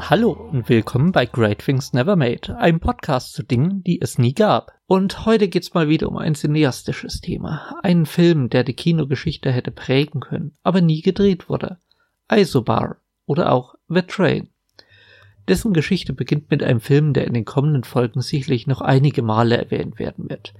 [0.00, 4.32] Hallo und willkommen bei Great Things Never Made, einem Podcast zu Dingen, die es nie
[4.32, 4.72] gab.
[4.86, 7.74] Und heute geht's mal wieder um ein cineastisches Thema.
[7.82, 11.78] Einen Film, der die Kinogeschichte hätte prägen können, aber nie gedreht wurde.
[12.32, 14.48] Isobar oder auch The Train.
[15.48, 19.58] Dessen Geschichte beginnt mit einem Film, der in den kommenden Folgen sicherlich noch einige Male
[19.58, 20.54] erwähnt werden wird.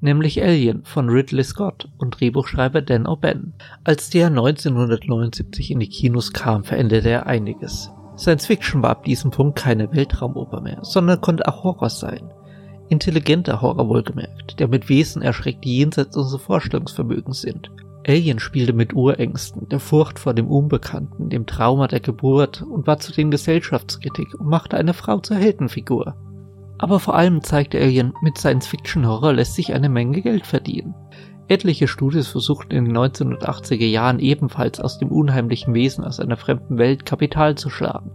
[0.00, 3.52] Nämlich Alien von Ridley Scott und Drehbuchschreiber Dan O'Bannon.
[3.84, 7.90] Als der 1979 in die Kinos kam, veränderte er einiges.
[8.20, 12.30] Science Fiction war ab diesem Punkt keine Weltraumoper mehr, sondern konnte auch Horror sein.
[12.90, 17.70] Intelligenter Horror wohlgemerkt, der mit Wesen erschreckt, die jenseits unseres Vorstellungsvermögens sind.
[18.06, 22.98] Alien spielte mit Urängsten, der Furcht vor dem Unbekannten, dem Trauma der Geburt und war
[22.98, 26.14] zudem Gesellschaftskritik und machte eine Frau zur Heldenfigur.
[26.76, 30.94] Aber vor allem zeigte Alien, mit Science-Fiction-Horror lässt sich eine Menge Geld verdienen.
[31.50, 36.78] Etliche Studios versuchten in den 1980er Jahren ebenfalls aus dem unheimlichen Wesen aus einer fremden
[36.78, 38.12] Welt Kapital zu schlagen.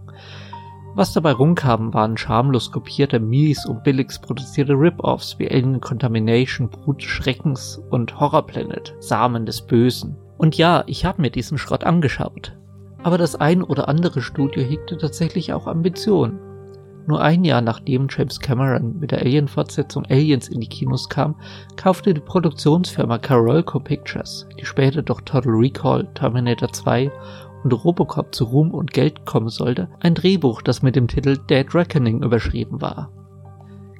[0.94, 7.02] Was dabei rumkam, waren schamlos kopierte, mies und billigs produzierte Rip-Offs wie Alien Contamination, Brut
[7.02, 10.16] Schreckens und Horror Planet, Samen des Bösen.
[10.38, 12.56] Und ja, ich habe mir diesen Schrott angeschaut.
[13.02, 16.45] Aber das ein oder andere Studio hegte tatsächlich auch Ambitionen.
[17.06, 21.36] Nur ein Jahr nachdem James Cameron mit der Alien-Fortsetzung Aliens in die Kinos kam,
[21.76, 27.10] kaufte die Produktionsfirma Carolco Pictures, die später durch Total Recall, Terminator 2
[27.62, 31.72] und Robocop zu Ruhm und Geld kommen sollte, ein Drehbuch, das mit dem Titel Dead
[31.74, 33.10] Reckoning überschrieben war.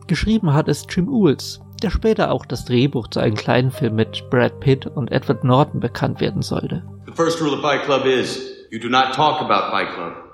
[0.09, 4.29] Geschrieben hat es Jim Uels, der später auch das Drehbuch zu einem kleinen Film mit
[4.31, 6.83] Brad Pitt und Edward Norton bekannt werden sollte.
[7.07, 8.41] The first rule of Fight Club is
[8.71, 10.27] you do not talk about Fight Club.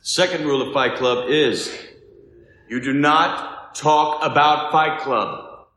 [0.00, 1.68] second rule of Fight Club is
[2.68, 5.68] You do not talk about Fight Club.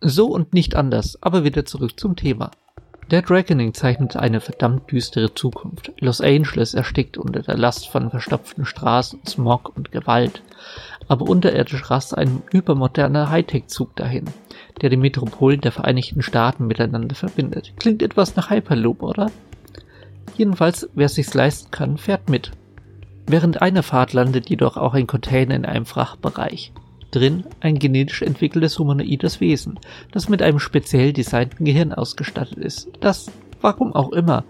[0.00, 2.50] So und nicht anders, aber wieder zurück zum Thema.
[3.10, 5.92] Dead Reckoning zeichnet eine verdammt düstere Zukunft.
[6.00, 10.42] Los Angeles erstickt unter der Last von verstopften Straßen, Smog und Gewalt.
[11.06, 14.24] Aber unterirdisch rast ein übermoderner Hightech-Zug dahin,
[14.80, 17.74] der die Metropolen der Vereinigten Staaten miteinander verbindet.
[17.78, 19.30] Klingt etwas nach Hyperloop, oder?
[20.38, 22.52] Jedenfalls, wer sich's leisten kann, fährt mit.
[23.30, 26.72] Während einer Fahrt landet jedoch auch ein Container in einem Frachtbereich.
[27.10, 29.78] Drin ein genetisch entwickeltes humanoides Wesen,
[30.12, 33.30] das mit einem speziell designten Gehirn ausgestattet ist, das,
[33.60, 34.44] warum auch immer,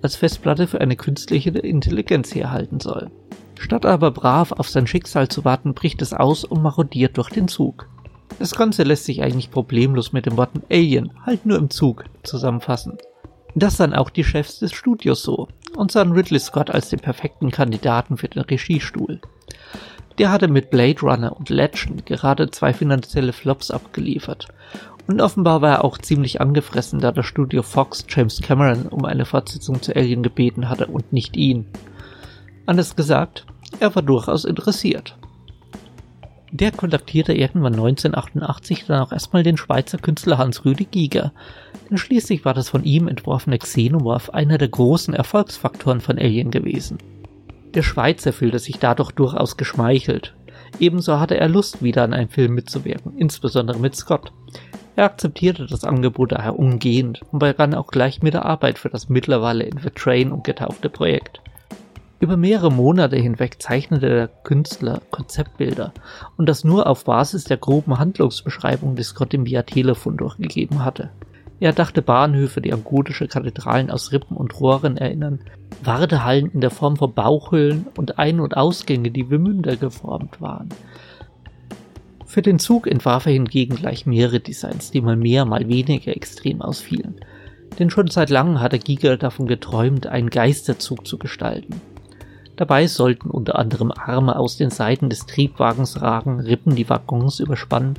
[0.00, 3.10] als Festplatte für eine künstliche Intelligenz herhalten soll.
[3.58, 7.48] Statt aber brav auf sein Schicksal zu warten, bricht es aus und marodiert durch den
[7.48, 7.86] Zug.
[8.38, 12.96] Das Ganze lässt sich eigentlich problemlos mit den Worten Alien, halt nur im Zug, zusammenfassen.
[13.54, 17.50] Das sahen auch die Chefs des Studios so und sahen Ridley Scott als den perfekten
[17.50, 19.20] Kandidaten für den Regiestuhl.
[20.18, 24.48] Der hatte mit Blade Runner und Legend gerade zwei finanzielle Flops abgeliefert.
[25.06, 29.24] Und offenbar war er auch ziemlich angefressen, da das Studio Fox James Cameron um eine
[29.24, 31.66] Fortsetzung zu Alien gebeten hatte und nicht ihn.
[32.66, 33.46] Anders gesagt,
[33.80, 35.16] er war durchaus interessiert.
[36.54, 41.32] Der kontaktierte irgendwann 1988 dann auch erstmal den Schweizer Künstler Hans-Rüdi Giger,
[41.88, 46.98] denn schließlich war das von ihm entworfene Xenomorph einer der großen Erfolgsfaktoren von Alien gewesen.
[47.72, 50.34] Der Schweizer fühlte sich dadurch durchaus geschmeichelt.
[50.78, 54.30] Ebenso hatte er Lust, wieder an einem Film mitzuwirken, insbesondere mit Scott.
[54.94, 59.08] Er akzeptierte das Angebot daher umgehend und begann auch gleich mit der Arbeit für das
[59.08, 61.41] mittlerweile in The Train umgetaufte Projekt.
[62.22, 65.92] Über mehrere Monate hinweg zeichnete der Künstler Konzeptbilder
[66.36, 71.10] und das nur auf Basis der groben Handlungsbeschreibung, die Scott im Via-Telefon durchgegeben hatte.
[71.58, 75.40] Er dachte Bahnhöfe, die an gotische Kathedralen aus Rippen und Rohren erinnern,
[75.82, 80.68] Wartehallen in der Form von Bauchhöhlen und Ein- und Ausgänge, die wie Münder geformt waren.
[82.24, 86.62] Für den Zug entwarf er hingegen gleich mehrere Designs, die mal mehr, mal weniger extrem
[86.62, 87.16] ausfielen.
[87.80, 91.80] Denn schon seit langem hatte Giger davon geträumt, einen Geisterzug zu gestalten.
[92.56, 97.98] Dabei sollten unter anderem Arme aus den Seiten des Triebwagens ragen, Rippen die Waggons überspannen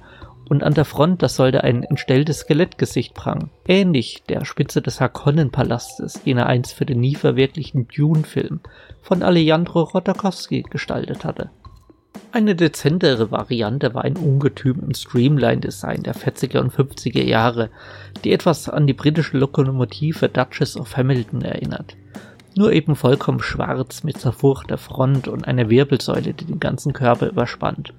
[0.50, 3.50] und an der Front, das sollte ein entstelltes Skelettgesicht prangen.
[3.68, 8.60] Ähnlich der Spitze des Harkonnen-Palastes, den er einst für den nie verwirklichten Dune-Film
[9.02, 11.50] von Alejandro Rodakowski gestaltet hatte.
[12.32, 17.70] Eine dezentere Variante war ein Ungetüm im Streamline-Design der 40er und 50er Jahre,
[18.24, 21.96] die etwas an die britische Lokomotive Duchess of Hamilton erinnert
[22.56, 27.94] nur eben vollkommen schwarz mit zerfurchter Front und einer Wirbelsäule, die den ganzen Körper überspannt.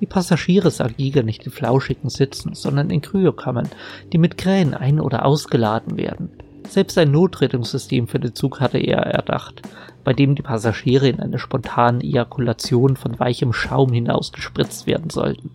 [0.00, 3.68] Die Passagiere sah Giger nicht in flauschigen Sitzen, sondern in Kryokammern,
[4.12, 6.30] die mit Krähen ein- oder ausgeladen werden.
[6.68, 9.62] Selbst ein Notrettungssystem für den Zug hatte er erdacht,
[10.04, 15.50] bei dem die Passagiere in eine spontane Ejakulation von weichem Schaum hinausgespritzt werden sollten.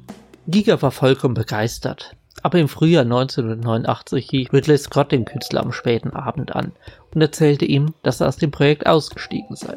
[0.48, 2.16] Giger war vollkommen begeistert.
[2.44, 6.72] Aber im Frühjahr 1989 rief Ridley Scott den Künstler am späten Abend an
[7.18, 9.76] und erzählte ihm, dass er aus dem Projekt ausgestiegen sei.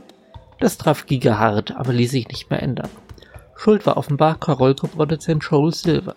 [0.58, 2.90] Das traf Giga hart, aber ließ sich nicht mehr ändern.
[3.56, 6.16] Schuld war offenbar Karolko-Produzent Joel Silver.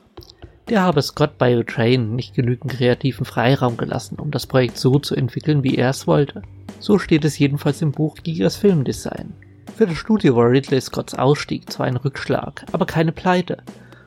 [0.67, 5.15] Der habe Scott bei Train nicht genügend kreativen Freiraum gelassen, um das Projekt so zu
[5.15, 6.41] entwickeln, wie er es wollte.
[6.79, 9.31] So steht es jedenfalls im Buch Gigas Filmdesign.
[9.77, 13.59] Für das Studio war Ridley Scotts Ausstieg zwar ein Rückschlag, aber keine Pleite.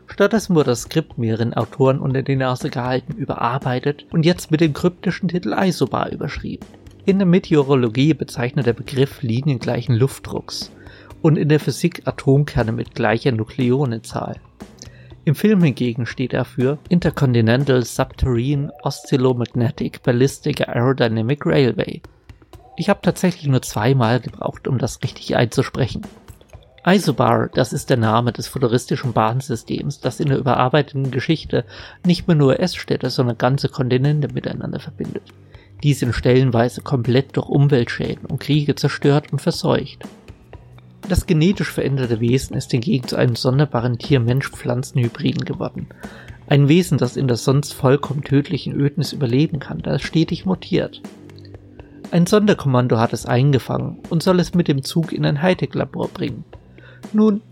[0.06, 4.74] Stattdessen wurde das Skript mehreren Autoren unter die Nase gehalten, überarbeitet und jetzt mit dem
[4.74, 6.66] kryptischen Titel Isobar überschrieben.
[7.06, 10.72] In der Meteorologie bezeichnet der Begriff liniengleichen Luftdrucks
[11.22, 14.40] und in der Physik Atomkerne mit gleicher Nukleonenzahl.
[15.24, 22.02] Im Film hingegen steht er für Intercontinental Subterranean Oscillomagnetic Ballistic Aerodynamic Railway.
[22.76, 26.02] Ich habe tatsächlich nur zweimal gebraucht, um das richtig einzusprechen.
[26.84, 31.64] Isobar, das ist der Name des futuristischen Bahnsystems, das in der überarbeiteten Geschichte
[32.04, 35.22] nicht mehr nur S-Städte, sondern ganze Kontinente miteinander verbindet.
[35.82, 40.04] Die sind stellenweise komplett durch Umweltschäden und Kriege zerstört und verseucht.
[41.08, 45.88] Das genetisch veränderte Wesen ist hingegen zu einem sonderbaren Tier-Mensch-Pflanzen-Hybriden geworden.
[46.48, 51.02] Ein Wesen, das in der sonst vollkommen tödlichen Ödnis überleben kann, da es stetig mutiert.
[52.10, 56.44] Ein Sonderkommando hat es eingefangen und soll es mit dem Zug in ein Hightech-Labor bringen.
[57.12, 57.42] Nun,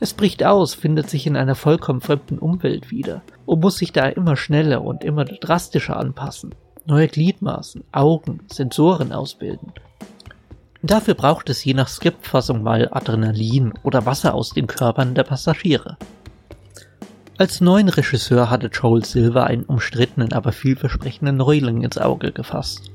[0.00, 4.06] es bricht aus, findet sich in einer vollkommen fremden Umwelt wieder und muss sich da
[4.06, 6.54] immer schneller und immer drastischer anpassen.
[6.86, 9.72] Neue Gliedmaßen, Augen, Sensoren ausbilden
[10.82, 15.96] Dafür braucht es je nach Skriptfassung mal Adrenalin oder Wasser aus den Körpern der Passagiere.
[17.38, 22.92] Als neuen Regisseur hatte Joel Silver einen umstrittenen, aber vielversprechenden Neuling ins Auge gefasst.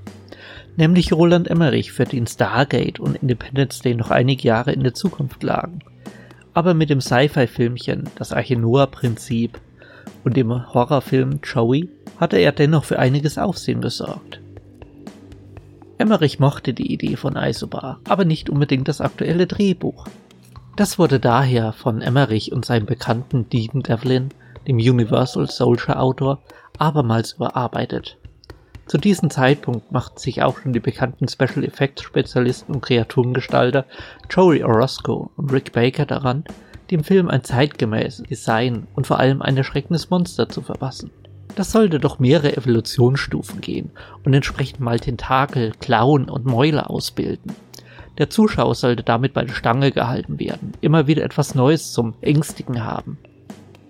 [0.77, 5.43] Nämlich Roland Emmerich, für den Stargate und Independence Day noch einige Jahre in der Zukunft
[5.43, 5.79] lagen.
[6.53, 9.59] Aber mit dem Sci-Fi-Filmchen Das Arche Noah-Prinzip
[10.23, 11.89] und dem Horrorfilm Joey
[12.21, 14.39] hatte er dennoch für einiges Aufsehen gesorgt.
[15.97, 20.05] Emmerich mochte die Idee von Isobar, aber nicht unbedingt das aktuelle Drehbuch.
[20.75, 24.29] Das wurde daher von Emmerich und seinem Bekannten Dean Devlin,
[24.67, 26.39] dem Universal Soldier Autor,
[26.77, 28.17] abermals überarbeitet.
[28.85, 33.85] Zu diesem Zeitpunkt machten sich auch schon die bekannten Special Effects Spezialisten und Kreaturengestalter
[34.29, 36.43] Joey Orozco und Rick Baker daran,
[36.91, 41.09] dem Film ein zeitgemäßes Design und vor allem ein erschreckendes Monster zu verpassen.
[41.55, 43.91] Das sollte doch mehrere Evolutionsstufen gehen
[44.23, 47.53] und entsprechend mal Tentakel, Klauen und Mäuler ausbilden.
[48.17, 52.83] Der Zuschauer sollte damit bei der Stange gehalten werden, immer wieder etwas Neues zum Ängstigen
[52.83, 53.17] haben.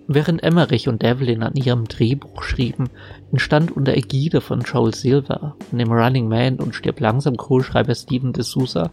[0.08, 2.90] Während Emmerich und Devlin an ihrem Drehbuch schrieben,
[3.30, 8.32] entstand unter Ägide von Joel Silver, von dem Running Man und Stirb langsam Co-Schreiber Steven
[8.32, 8.90] D'Souza,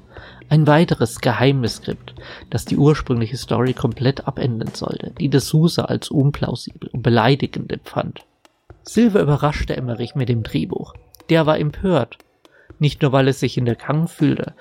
[0.50, 2.14] ein weiteres geheimes Skript,
[2.50, 8.22] das die ursprüngliche Story komplett abändern sollte, die D'Souza als unplausibel und beleidigend empfand.
[8.84, 10.94] Silver überraschte Emmerich mit dem Drehbuch.
[11.30, 12.18] Der war empört.
[12.80, 14.54] Nicht nur, weil es sich in der Gang fühlte,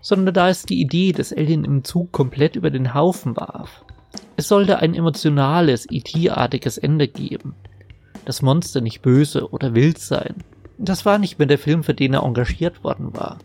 [0.00, 3.84] sondern da es die Idee des Alien im Zug komplett über den Haufen warf.
[4.36, 7.54] Es sollte ein emotionales, IT-artiges Ende geben.
[8.24, 10.36] Das Monster nicht böse oder wild sein.
[10.78, 13.38] Das war nicht mehr der Film, für den er engagiert worden war.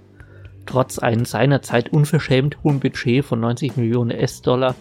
[0.66, 4.76] Trotz einem seinerzeit unverschämt hohen Budget von 90 Millionen S-Dollar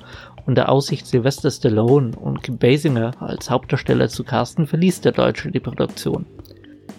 [0.48, 5.50] und der Aussicht, Sylvester Stallone und Kim Basinger als Hauptdarsteller zu casten, verließ der Deutsche
[5.50, 6.24] die Produktion.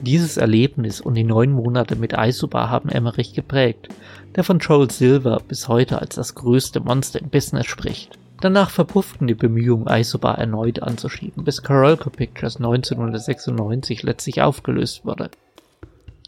[0.02, 3.90] Dieses Erlebnis und die neun Monate mit Isobar haben Emmerich geprägt,
[4.36, 8.20] der von Joel Silver bis heute als das größte Monster im Business spricht.
[8.40, 15.32] Danach verpufften die Bemühungen, Isobar erneut anzuschieben, bis Carolco Pictures 1996 letztlich aufgelöst wurde.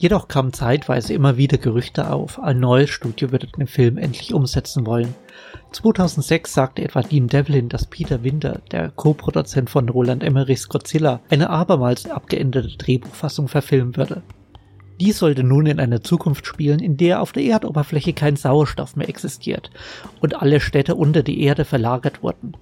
[0.01, 4.87] Jedoch kamen zeitweise immer wieder Gerüchte auf, ein neues Studio würde den Film endlich umsetzen
[4.87, 5.13] wollen.
[5.73, 11.51] 2006 sagte etwa Dean Devlin, dass Peter Winter, der Co-Produzent von Roland Emmerichs Godzilla, eine
[11.51, 14.23] abermals abgeänderte Drehbuchfassung verfilmen würde.
[14.99, 19.07] Dies sollte nun in einer Zukunft spielen, in der auf der Erdoberfläche kein Sauerstoff mehr
[19.07, 19.69] existiert
[20.19, 22.53] und alle Städte unter die Erde verlagert wurden.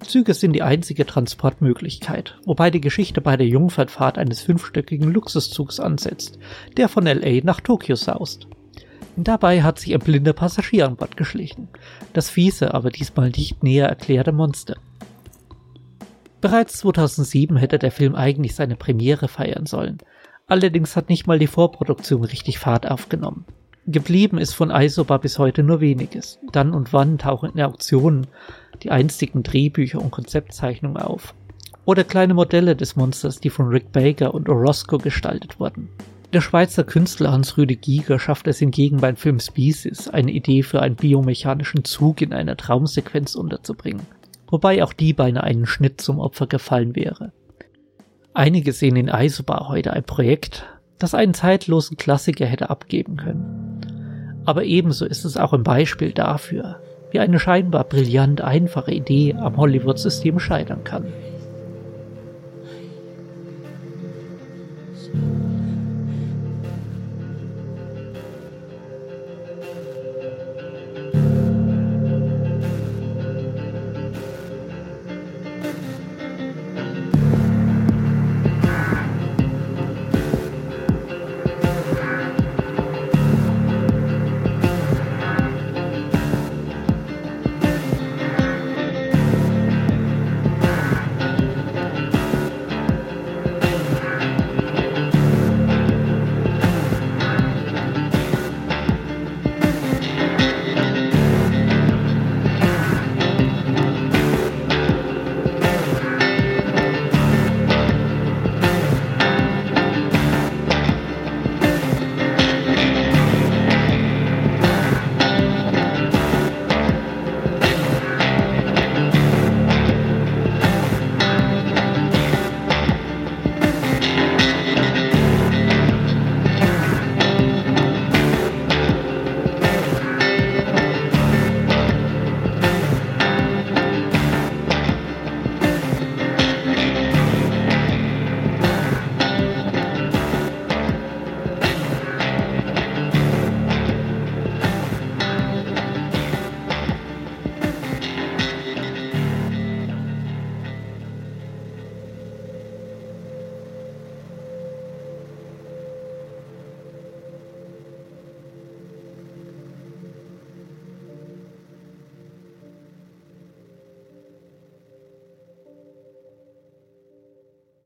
[0.00, 6.38] Züge sind die einzige Transportmöglichkeit, wobei die Geschichte bei der Jungfernfahrt eines fünfstöckigen Luxuszugs ansetzt,
[6.76, 8.46] der von LA nach Tokio saust.
[9.16, 11.68] Dabei hat sich ein blinder Passagier an Bord geschlichen.
[12.12, 14.76] Das fiese, aber diesmal nicht näher erklärte Monster.
[16.40, 19.98] Bereits 2007 hätte der Film eigentlich seine Premiere feiern sollen.
[20.46, 23.44] Allerdings hat nicht mal die Vorproduktion richtig Fahrt aufgenommen.
[23.90, 26.38] Geblieben ist von Isobar bis heute nur weniges.
[26.52, 28.28] Dann und wann tauchen in Auktionen
[28.82, 31.34] die einstigen Drehbücher und Konzeptzeichnungen auf.
[31.84, 35.88] Oder kleine Modelle des Monsters, die von Rick Baker und Orozco gestaltet wurden.
[36.34, 40.96] Der Schweizer Künstler Hans-Rüde Giger schafft es hingegen beim Film Species, eine Idee für einen
[40.96, 44.02] biomechanischen Zug in einer Traumsequenz unterzubringen,
[44.50, 47.32] wobei auch die beinahe einen Schnitt zum Opfer gefallen wäre.
[48.34, 50.66] Einige sehen in Isobar heute ein Projekt,
[50.98, 54.42] das einen zeitlosen Klassiker hätte abgeben können.
[54.44, 59.56] Aber ebenso ist es auch ein Beispiel dafür, wie eine scheinbar brillant einfache Idee am
[59.56, 61.12] Hollywood-System scheitern kann.